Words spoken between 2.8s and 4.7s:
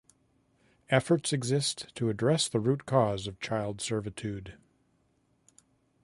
cause of child servitude.